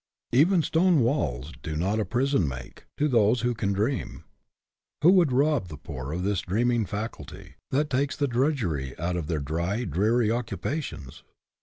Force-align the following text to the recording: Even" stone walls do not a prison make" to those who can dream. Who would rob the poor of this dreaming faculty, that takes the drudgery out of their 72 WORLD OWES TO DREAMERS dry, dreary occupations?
Even" 0.31 0.63
stone 0.63 1.01
walls 1.01 1.51
do 1.61 1.75
not 1.75 1.99
a 1.99 2.05
prison 2.05 2.47
make" 2.47 2.85
to 2.97 3.07
those 3.07 3.41
who 3.41 3.53
can 3.53 3.71
dream. 3.71 4.23
Who 5.03 5.11
would 5.11 5.31
rob 5.31 5.67
the 5.67 5.77
poor 5.77 6.11
of 6.11 6.23
this 6.23 6.41
dreaming 6.41 6.87
faculty, 6.87 7.53
that 7.69 7.91
takes 7.91 8.15
the 8.17 8.27
drudgery 8.27 8.97
out 8.97 9.15
of 9.15 9.27
their 9.27 9.37
72 9.37 9.53
WORLD 9.53 9.71
OWES 9.75 9.79
TO 9.81 9.85
DREAMERS 9.85 9.85
dry, 9.91 9.99
dreary 9.99 10.31
occupations? 10.31 11.23